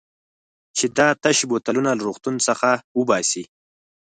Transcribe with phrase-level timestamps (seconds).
[0.77, 2.69] چې دا تش بوتلونه له روغتون څخه
[2.99, 3.43] وباسي.